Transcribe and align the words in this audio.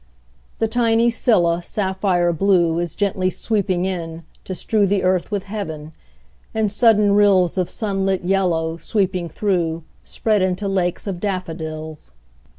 The 0.57 0.67
tiny 0.67 1.11
scilla, 1.11 1.61
sapphire 1.61 2.33
blue, 2.33 2.79
Is 2.79 2.95
gently 2.95 3.29
sweeping 3.29 3.85
in, 3.85 4.23
to 4.45 4.55
strew 4.55 4.87
The 4.87 5.03
earth 5.03 5.29
with 5.29 5.43
heaven; 5.43 5.93
and 6.55 6.71
sudden 6.71 7.11
rills 7.11 7.55
Of 7.55 7.69
sunlit 7.69 8.23
yellow, 8.25 8.77
sweeping 8.77 9.29
through, 9.29 9.83
Spread 10.03 10.41
into 10.41 10.67
lakes 10.67 11.05
of 11.05 11.19
daffodils. 11.19 12.09